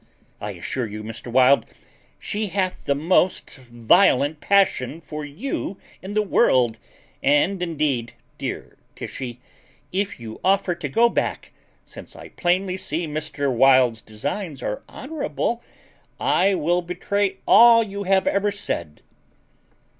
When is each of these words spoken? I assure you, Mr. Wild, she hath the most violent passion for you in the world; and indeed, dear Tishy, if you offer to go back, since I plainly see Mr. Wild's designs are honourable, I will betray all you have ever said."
I 0.41 0.53
assure 0.53 0.87
you, 0.87 1.03
Mr. 1.03 1.31
Wild, 1.31 1.63
she 2.17 2.47
hath 2.47 2.85
the 2.85 2.95
most 2.95 3.57
violent 3.57 4.39
passion 4.41 4.99
for 4.99 5.23
you 5.23 5.77
in 6.01 6.15
the 6.15 6.23
world; 6.23 6.79
and 7.21 7.61
indeed, 7.61 8.13
dear 8.39 8.79
Tishy, 8.95 9.39
if 9.91 10.19
you 10.19 10.39
offer 10.43 10.73
to 10.73 10.89
go 10.89 11.07
back, 11.07 11.53
since 11.85 12.15
I 12.15 12.29
plainly 12.29 12.77
see 12.77 13.05
Mr. 13.05 13.55
Wild's 13.55 14.01
designs 14.01 14.63
are 14.63 14.81
honourable, 14.89 15.61
I 16.19 16.55
will 16.55 16.81
betray 16.81 17.37
all 17.47 17.83
you 17.83 18.05
have 18.05 18.25
ever 18.25 18.49
said." 18.51 19.01